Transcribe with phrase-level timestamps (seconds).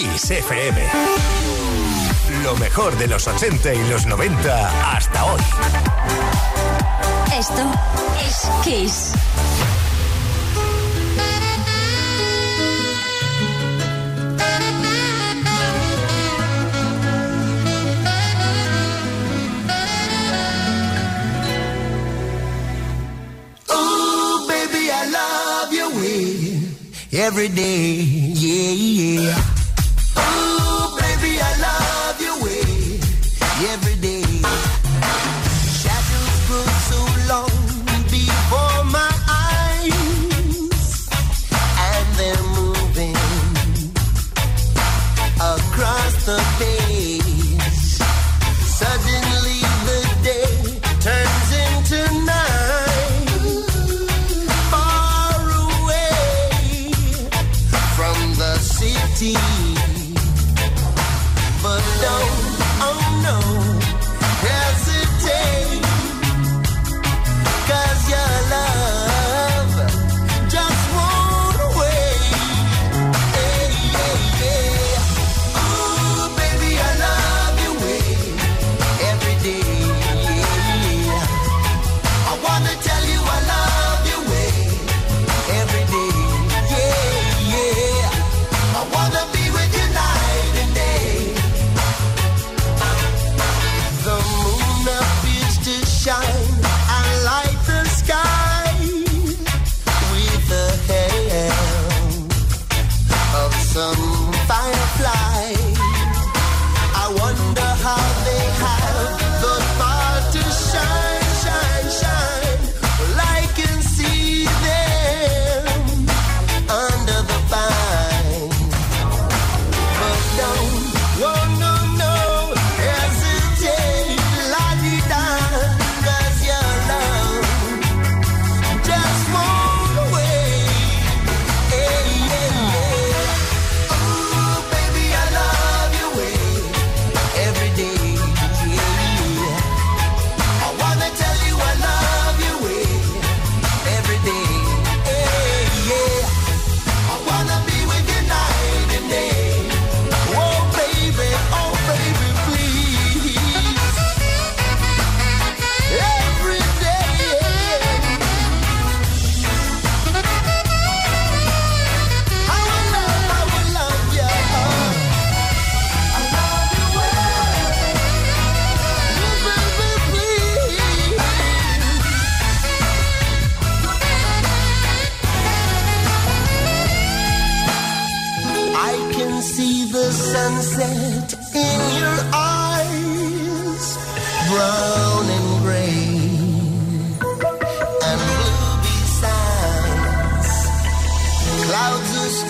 [0.00, 0.80] Kiss FM.
[2.42, 5.40] Lo mejor de los 80 y los 90 hasta hoy.
[7.36, 7.70] Esto
[8.24, 9.12] es Kiss.
[27.12, 28.00] every day.
[28.34, 29.59] Yeah, yeah.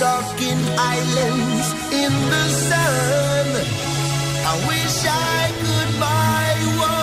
[0.00, 3.47] talking islands in the sun.
[4.50, 7.00] I wish I could buy one.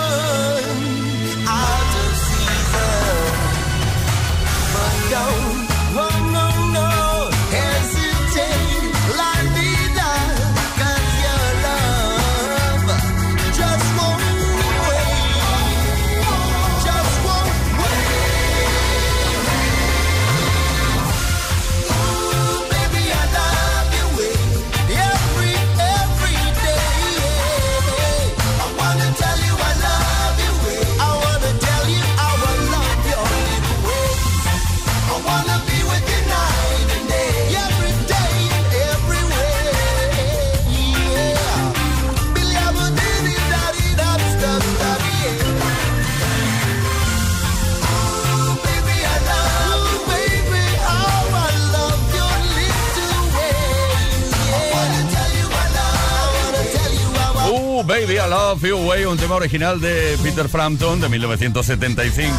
[59.09, 62.35] Un tema original de Peter Frampton de 1975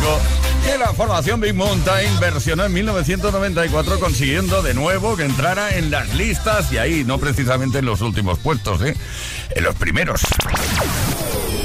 [0.67, 6.13] que la formación Big Mountain versionó en 1994 consiguiendo de nuevo que entrara en las
[6.15, 8.95] listas y ahí no precisamente en los últimos puestos, ¿eh?
[9.51, 10.21] en los primeros.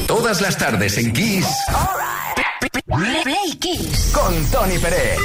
[0.07, 1.47] Todas las tardes en Kiss.
[2.87, 4.11] Play Kiss.
[4.13, 5.17] Con Tony Pérez.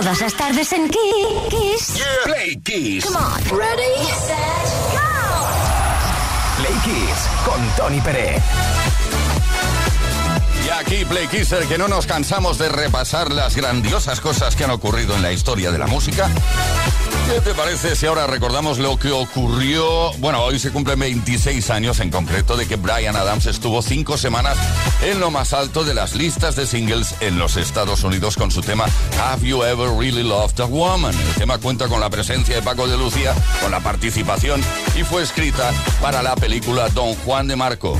[0.00, 0.98] Todas las tardes en Ki-
[1.50, 1.94] Kiss.
[2.24, 3.04] Play Kiss.
[3.04, 3.40] Come on.
[3.56, 4.36] Ready, set,
[4.92, 4.98] go.
[6.56, 8.42] Play Kiss con Tony Pérez.
[10.66, 14.70] Y aquí, Play Kisser, que no nos cansamos de repasar las grandiosas cosas que han
[14.72, 16.28] ocurrido en la historia de la música.
[17.26, 20.12] ¿Qué te parece si ahora recordamos lo que ocurrió?
[20.18, 24.58] Bueno, hoy se cumplen 26 años en concreto de que Brian Adams estuvo cinco semanas
[25.02, 28.60] en lo más alto de las listas de singles en los Estados Unidos con su
[28.60, 28.84] tema
[29.20, 31.14] Have You Ever Really Loved a Woman?
[31.14, 34.60] El tema cuenta con la presencia de Paco de Lucía, con la participación
[34.94, 35.72] y fue escrita
[36.02, 37.98] para la película Don Juan de Marco.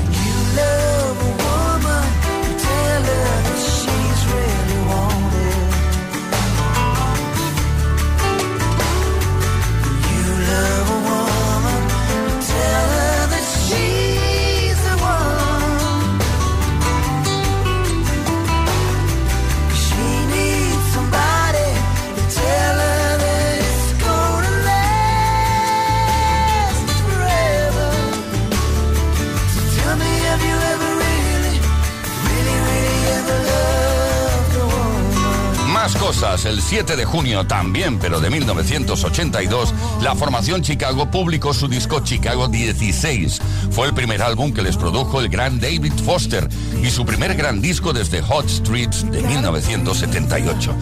[36.23, 42.47] El 7 de junio también, pero de 1982, la formación Chicago publicó su disco Chicago
[42.47, 43.41] 16.
[43.69, 46.47] Fue el primer álbum que les produjo el gran David Foster
[46.81, 50.73] y su primer gran disco desde Hot Streets de 1978.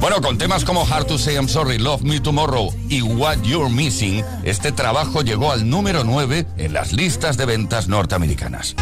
[0.00, 3.72] Bueno, con temas como Hard to Say I'm Sorry, Love Me Tomorrow y What You're
[3.72, 8.74] Missing, este trabajo llegó al número 9 en las listas de ventas norteamericanas.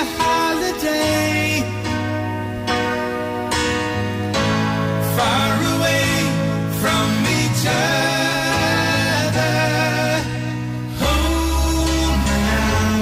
[0.00, 1.62] a holiday.
[5.16, 6.10] Far away
[6.80, 7.08] from
[7.40, 9.56] each other.
[11.02, 13.00] Home now.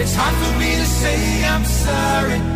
[0.00, 2.53] It's hard for me to say I'm sorry.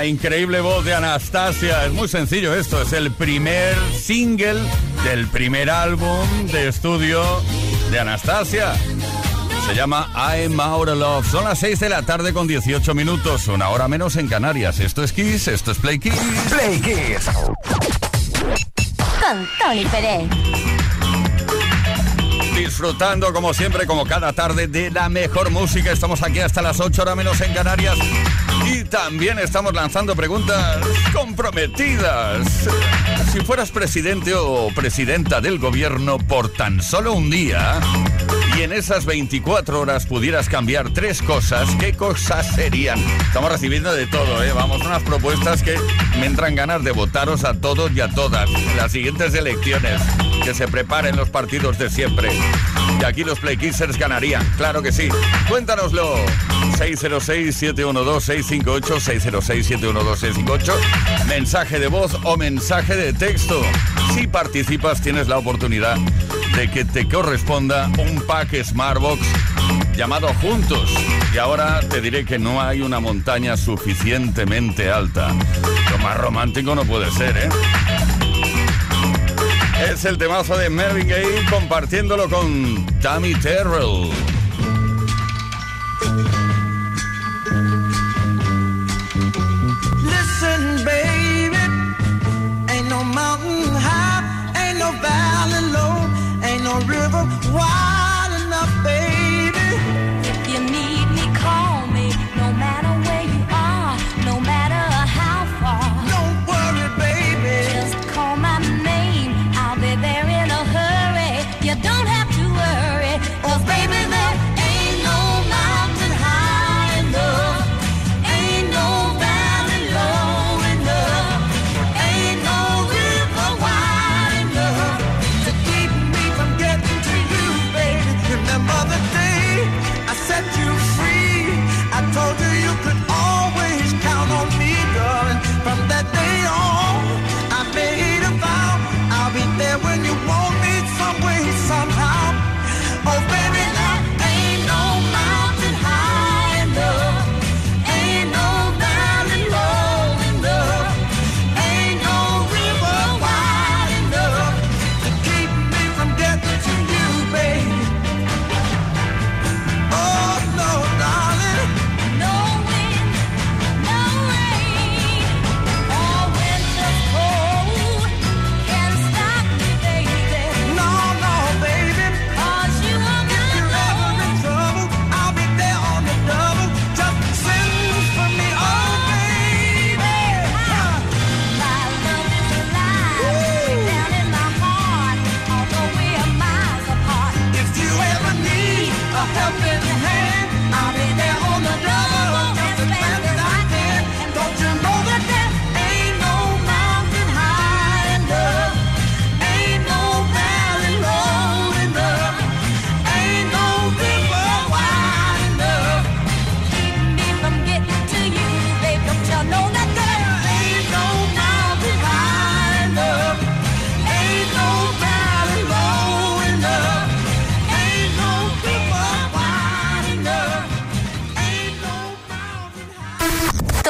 [0.00, 1.84] La increíble voz de Anastasia.
[1.84, 2.80] Es muy sencillo esto.
[2.80, 4.58] Es el primer single
[5.04, 7.22] del primer álbum de estudio
[7.90, 8.72] de Anastasia.
[9.66, 11.30] Se llama I'm Out of Love.
[11.30, 13.46] Son las 6 de la tarde con 18 minutos.
[13.48, 14.80] Una hora menos en Canarias.
[14.80, 16.14] Esto es Kiss, esto es Play Kiss.
[16.48, 17.26] Play Kiss.
[19.20, 20.30] Con Tony Pérez.
[22.56, 25.92] Disfrutando como siempre, como cada tarde, de la mejor música.
[25.92, 27.98] Estamos aquí hasta las 8 horas menos en Canarias.
[28.88, 30.78] También estamos lanzando preguntas
[31.12, 32.68] comprometidas.
[33.32, 37.80] Si fueras presidente o presidenta del gobierno por tan solo un día
[38.56, 42.98] y en esas 24 horas pudieras cambiar tres cosas, ¿qué cosas serían?
[43.20, 44.52] Estamos recibiendo de todo, ¿eh?
[44.52, 45.76] Vamos, unas propuestas que
[46.18, 50.00] me entran ganas de votaros a todos y a todas las siguientes elecciones.
[50.44, 52.30] Que se preparen los partidos de siempre.
[53.00, 55.08] Y aquí los Play Kissers ganarían, claro que sí.
[55.48, 56.16] Cuéntanoslo.
[56.78, 60.72] 606-712-658, 606-712-658.
[61.26, 63.62] Mensaje de voz o mensaje de texto.
[64.14, 65.96] Si participas, tienes la oportunidad
[66.56, 69.20] de que te corresponda un pack Smartbox
[69.96, 70.92] llamado Juntos.
[71.34, 75.34] Y ahora te diré que no hay una montaña suficientemente alta.
[75.90, 77.48] Lo más romántico no puede ser, ¿eh?
[79.88, 84.10] Es el temazo de Marvin Gaye compartiéndolo con Tammy Terrell.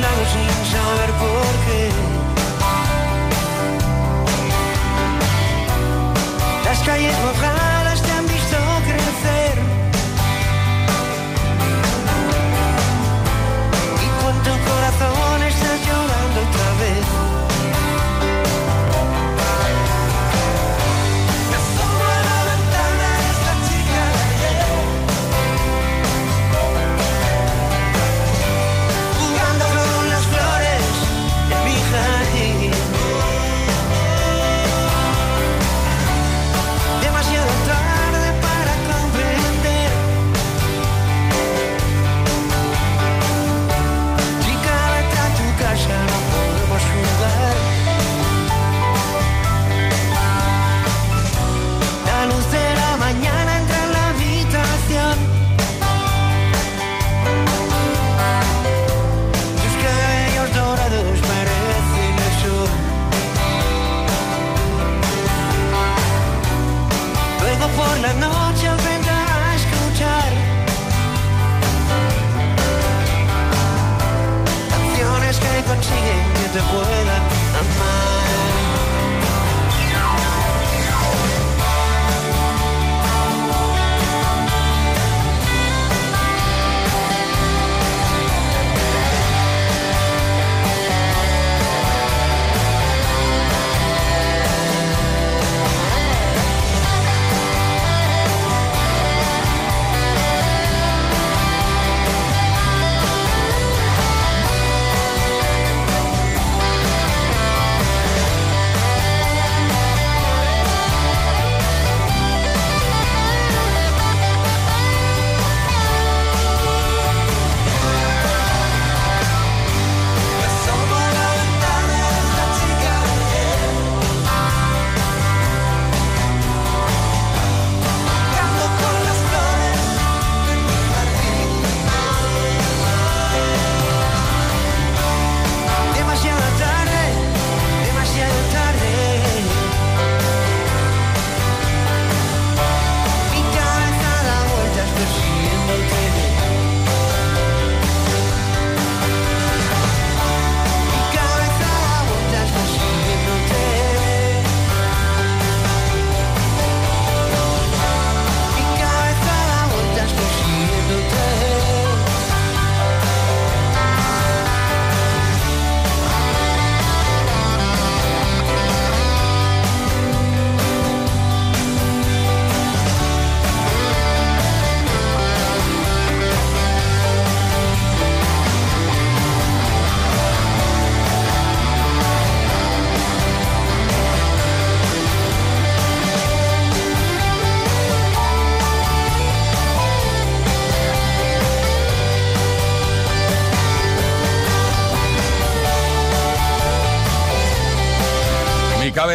[0.00, 1.90] Lado sin saber por qué.
[6.64, 7.57] Las calles mojadas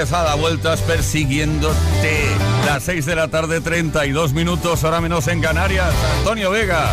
[0.03, 2.27] Mi cabeza da vueltas persiguiéndote.
[2.65, 5.93] Las 6 de la tarde, 32 minutos, ahora menos en Canarias.
[6.17, 6.91] Antonio Vega.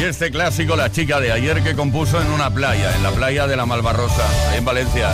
[0.00, 3.46] Y este clásico, la chica de ayer que compuso en una playa, en la playa
[3.46, 5.10] de la Malvarrosa, en Valencia.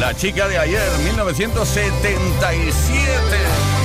[0.00, 3.77] La chica de ayer, 1977.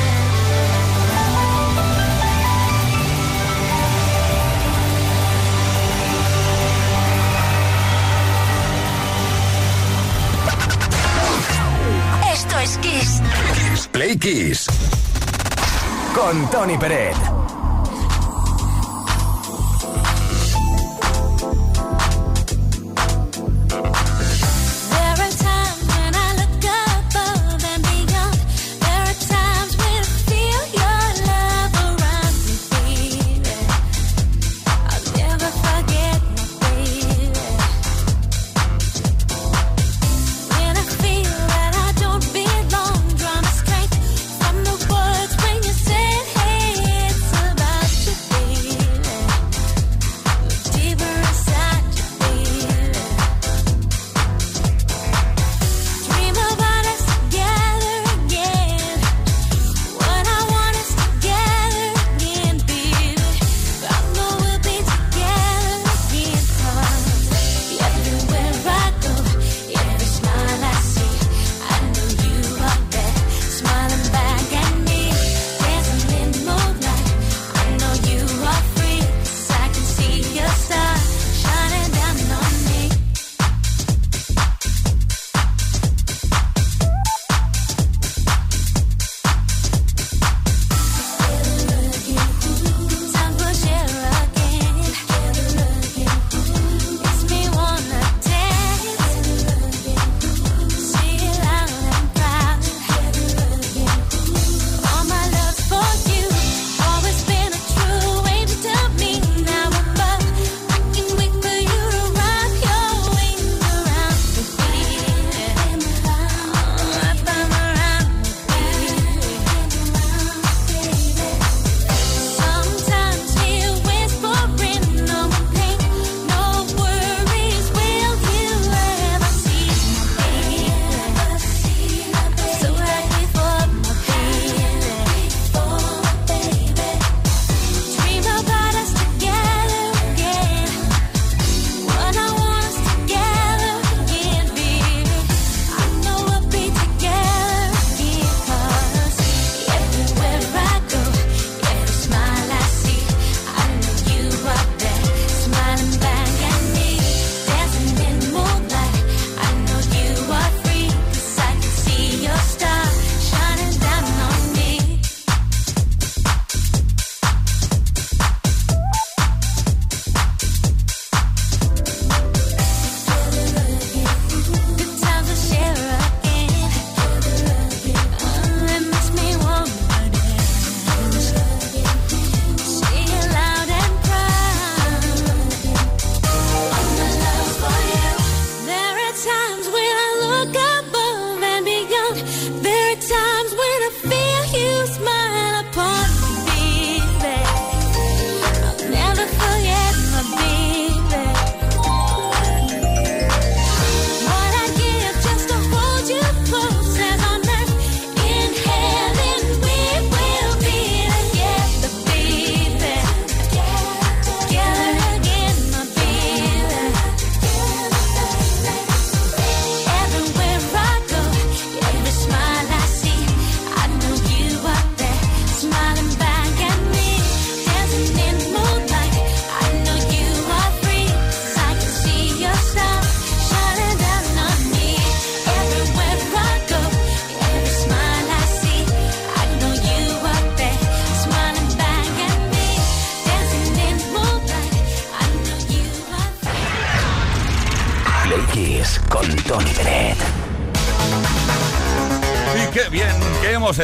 [12.64, 13.22] Es Kiss.
[13.92, 14.68] Play Kiss.
[16.16, 17.43] Con Tony Peret.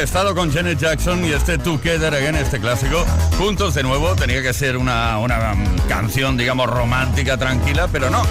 [0.02, 3.04] Estado con Janet Jackson y este Together Again, este clásico,
[3.38, 4.14] juntos de nuevo.
[4.14, 8.22] Tenía que ser una, una um, canción, digamos, romántica, tranquila, pero no.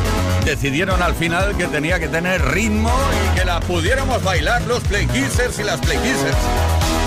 [0.45, 2.91] Decidieron al final que tenía que tener ritmo
[3.25, 6.38] y que la pudiéramos bailar los Play y las Play Kissers.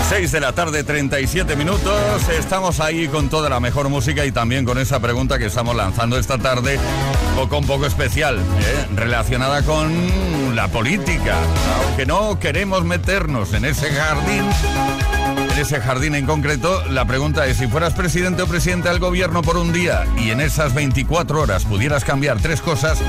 [0.09, 2.29] 6 de la tarde, 37 minutos.
[2.29, 6.17] Estamos ahí con toda la mejor música y también con esa pregunta que estamos lanzando
[6.17, 6.79] esta tarde,
[7.33, 8.87] poco, un poco especial, ¿eh?
[8.95, 11.37] relacionada con la política.
[11.85, 14.43] Aunque no queremos meternos en ese jardín,
[15.53, 19.41] en ese jardín en concreto, la pregunta es, si fueras presidente o presidente del gobierno
[19.41, 22.99] por un día y en esas 24 horas pudieras cambiar tres cosas,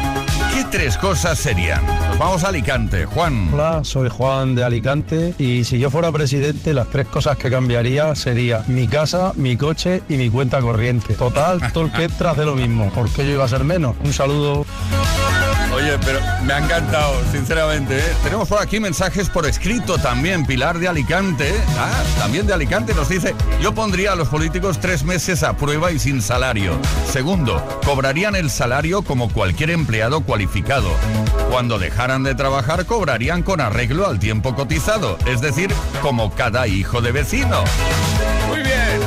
[0.55, 1.83] ¿qué tres cosas serían?
[2.19, 3.07] Vamos a Alicante.
[3.07, 3.51] Juan.
[3.53, 8.15] Hola, soy Juan de Alicante y si yo fuera presidente las tres cosas que cambiaría
[8.15, 11.15] sería mi casa, mi coche y mi cuenta corriente.
[11.15, 12.91] Total, todo el que entra hace lo mismo.
[12.91, 13.97] ¿Por qué yo iba a ser menos?
[14.05, 14.65] Un saludo.
[15.75, 17.99] Oye, pero me ha encantado, sinceramente.
[17.99, 18.13] ¿eh?
[18.23, 20.47] Tenemos por aquí mensajes por escrito también.
[20.47, 25.03] Pilar de Alicante, ah, también de Alicante, nos dice, yo pondría a los políticos tres
[25.03, 26.79] meses a prueba y sin salario.
[27.11, 30.91] Segundo, cobrarían el salario como cualquier empleado cualificado.
[31.51, 37.01] Cuando dejaran de trabajar, cobrarían con arreglo al tiempo cotizado, es decir, como cada hijo
[37.01, 37.65] de vecino.
[38.49, 39.01] Muy bien.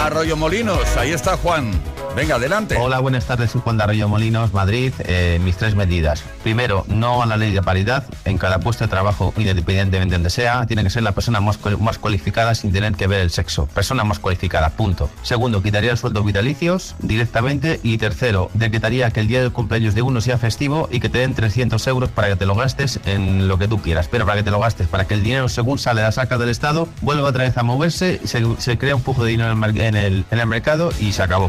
[0.00, 1.70] Arroyo Molinos, ahí está Juan.
[2.16, 2.76] Venga, adelante.
[2.80, 4.92] Hola, buenas tardes, soy Juan de Arroyo Molinos, Madrid.
[5.00, 6.24] Eh, mis tres medidas.
[6.42, 8.04] Primero, no a la ley de paridad.
[8.24, 11.60] En cada puesto de trabajo, independientemente de donde sea, tiene que ser la persona más,
[11.78, 13.66] más cualificada sin tener que ver el sexo.
[13.66, 15.08] Persona más cualificada, punto.
[15.22, 17.78] Segundo, quitaría el sueldo vitalicios directamente.
[17.84, 21.18] Y tercero, decretaría que el día del cumpleaños de uno sea festivo y que te
[21.18, 24.08] den 300 euros para que te lo gastes en lo que tú quieras.
[24.10, 26.48] Pero para que te lo gastes, para que el dinero, según sale la saca del
[26.48, 30.24] Estado, vuelva otra vez a moverse, se, se crea un flujo de dinero en el-
[30.30, 31.48] en el mercado y se acabó.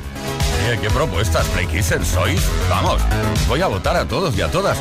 [0.77, 2.47] ¿Qué propuestas, Play Kissers, sois?
[2.69, 3.01] Vamos,
[3.47, 4.77] voy a votar a todos y a todas.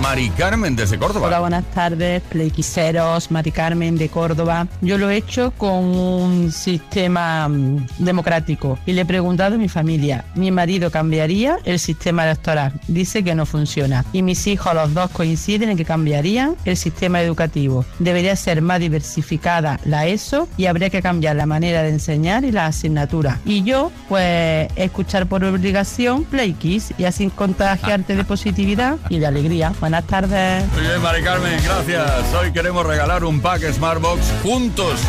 [0.00, 1.26] Mari Carmen desde Córdoba.
[1.26, 4.66] Hola, buenas tardes, Playquiseros, Mari Carmen de Córdoba.
[4.80, 9.68] Yo lo he hecho con un sistema mm, democrático y le he preguntado a mi
[9.68, 10.24] familia.
[10.34, 12.72] Mi marido cambiaría el sistema electoral.
[12.88, 14.04] Dice que no funciona.
[14.12, 17.84] Y mis hijos, los dos, coinciden en que cambiarían el sistema educativo.
[17.98, 22.52] Debería ser más diversificada la ESO y habría que cambiar la manera de enseñar y
[22.52, 23.38] las asignaturas.
[23.44, 29.26] Y yo, pues, escuchar por obligación Play Kiss y así contagiarte de positividad y de
[29.26, 29.72] alegría.
[29.80, 30.66] Buenas tardes.
[30.72, 32.34] Muy bien, Mari Carmen, gracias.
[32.34, 35.00] Hoy queremos regalar un pack Smartbox juntos.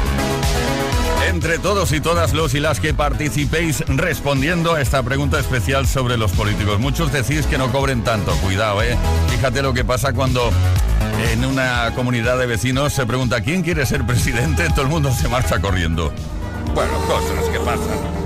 [1.27, 6.17] Entre todos y todas los y las que participéis respondiendo a esta pregunta especial sobre
[6.17, 6.79] los políticos.
[6.79, 8.95] Muchos decís que no cobren tanto, cuidado, ¿eh?
[9.29, 10.51] Fíjate lo que pasa cuando
[11.31, 15.27] en una comunidad de vecinos se pregunta quién quiere ser presidente, todo el mundo se
[15.27, 16.13] marcha corriendo.
[16.75, 18.20] Bueno, cosas que pasan.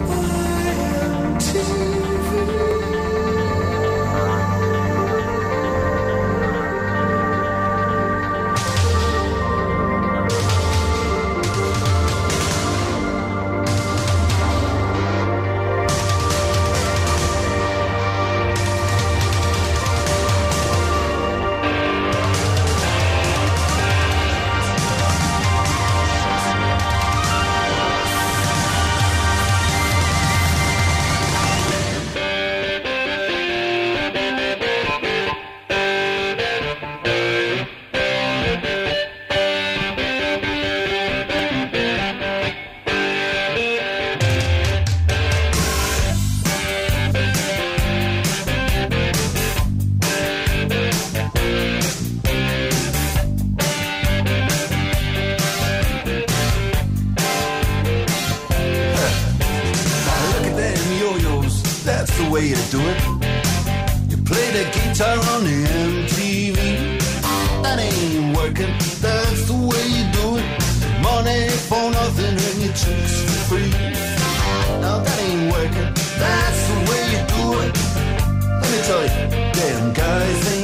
[78.87, 80.54] damn guys,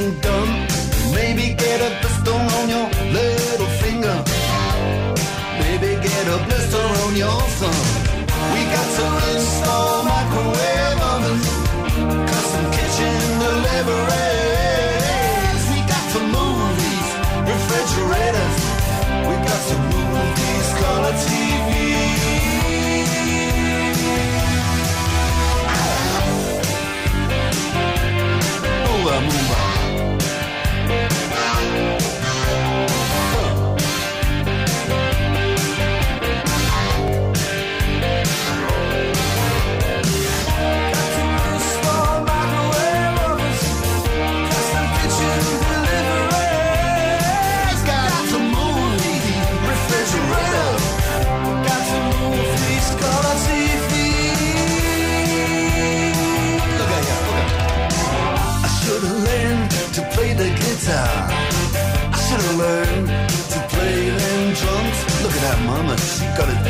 [66.36, 66.60] got it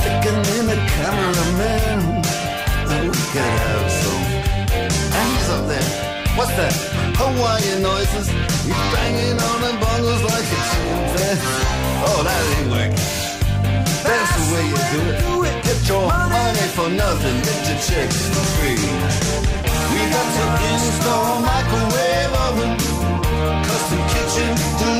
[0.00, 2.00] sticking in the cameraman.
[2.92, 4.24] And we could have some.
[5.16, 5.88] And he's up there.
[6.36, 6.74] What's that?
[7.16, 8.28] Hawaiian noises.
[8.28, 11.80] He's banging on the bongos like a chimpanzee.
[12.08, 13.20] Oh, that ain't working.
[14.04, 15.56] That's the way you do it.
[15.64, 17.36] Get your money for nothing.
[17.46, 18.84] Get your chicks for free.
[19.92, 22.72] We got to install microwave oven,
[23.64, 24.99] custom kitchen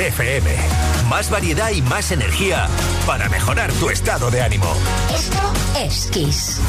[0.00, 0.50] FM.
[1.08, 2.68] Más variedad y más energía
[3.06, 4.72] para mejorar tu estado de ánimo.
[5.14, 6.60] Esto es Kiss.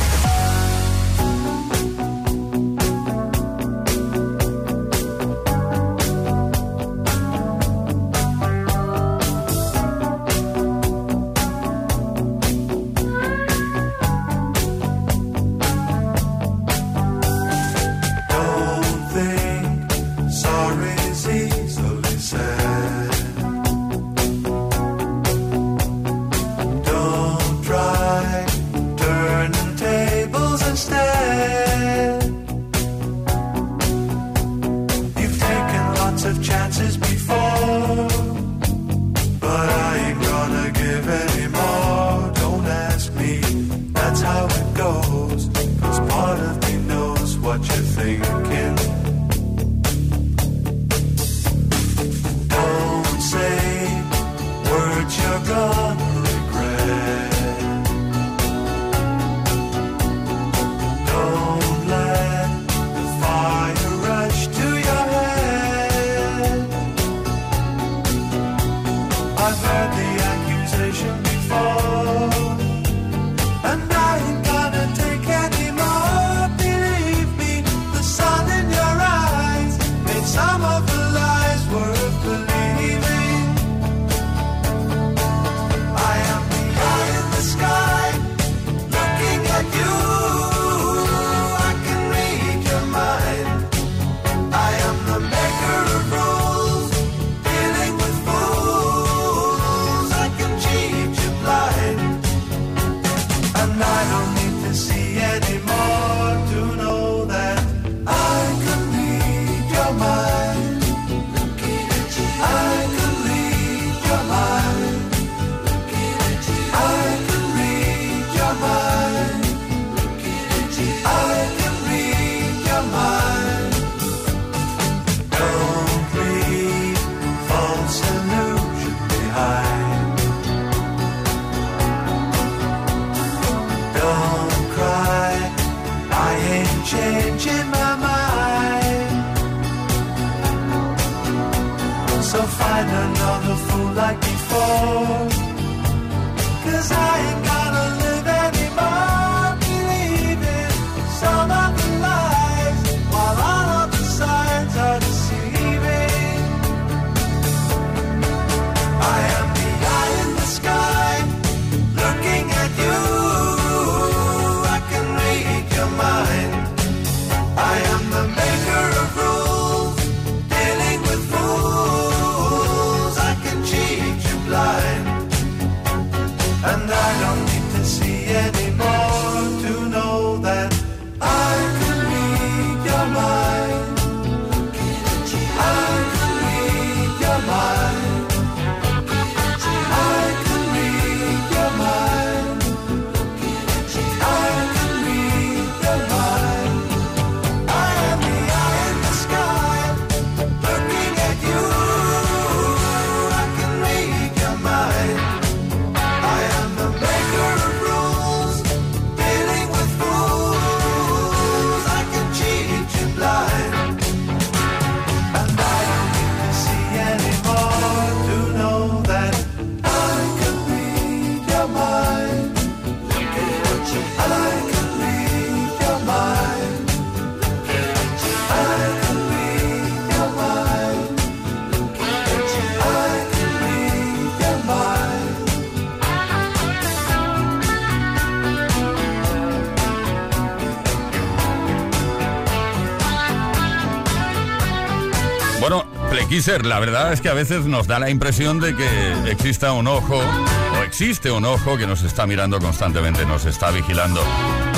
[246.41, 249.85] Playkisser, la verdad es que a veces nos da la impresión de que exista un
[249.85, 254.23] ojo, o existe un ojo que nos está mirando constantemente, nos está vigilando.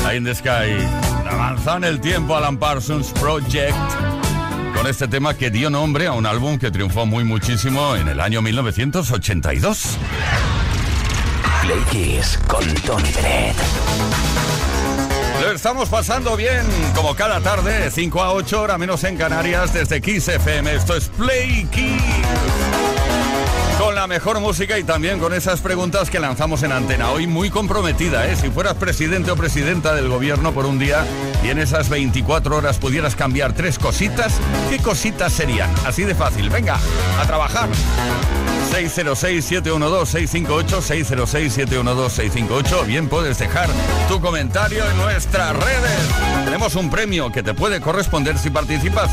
[0.05, 0.86] Ahí in the Sky,
[1.30, 3.78] avanza en el tiempo Alan Parsons Project,
[4.76, 8.20] con este tema que dio nombre a un álbum que triunfó muy muchísimo en el
[8.20, 9.97] año 1982.
[11.61, 13.55] Play Kiss con Tony Bennett.
[15.56, 20.01] Estamos pasando bien, como cada tarde, de 5 a 8 horas menos en Canarias, desde
[20.01, 20.74] Kiss FM.
[20.74, 21.68] Esto es Play.
[23.80, 27.11] Con la mejor música y también con esas preguntas que lanzamos en antena.
[27.11, 28.36] Hoy muy comprometida, ¿eh?
[28.36, 31.05] Si fueras presidente o presidenta del gobierno por un día
[31.43, 35.69] y en esas 24 horas pudieras cambiar tres cositas, ¿qué cositas serían?
[35.86, 36.49] Así de fácil.
[36.49, 36.80] Venga,
[37.19, 37.69] a trabajar.
[38.71, 42.86] 606-712-658, 606-712-658.
[42.86, 43.69] Bien, puedes dejar
[44.07, 46.09] tu comentario en nuestras redes.
[46.45, 49.11] Tenemos un premio que te puede corresponder si participas.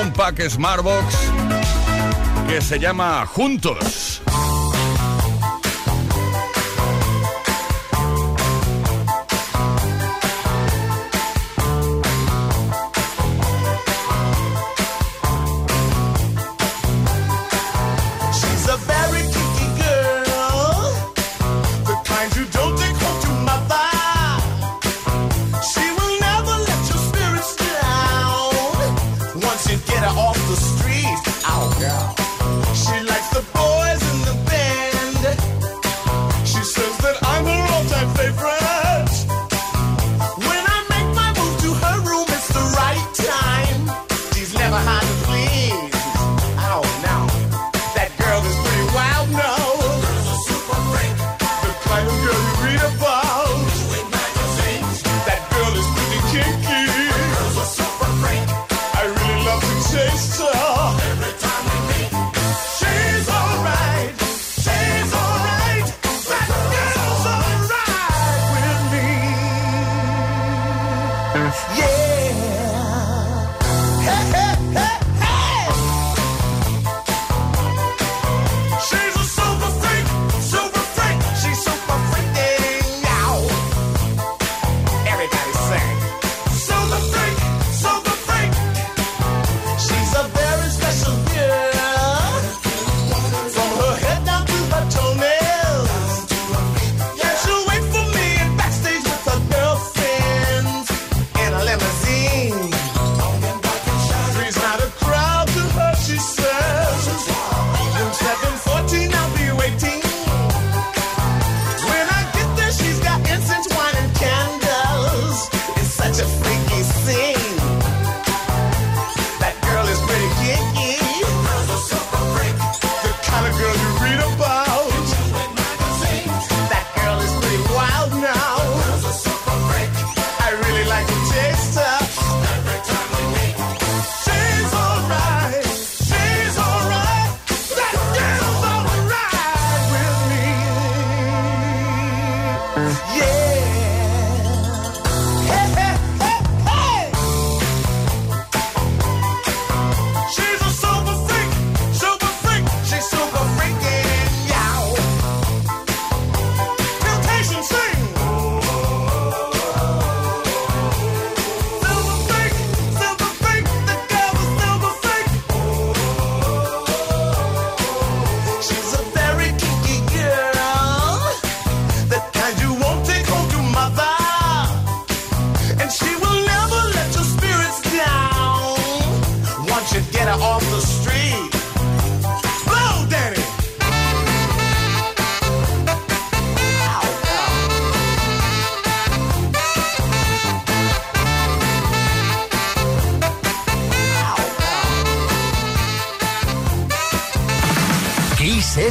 [0.00, 1.14] Un pack Smartbox
[2.46, 4.22] que se llama Juntos.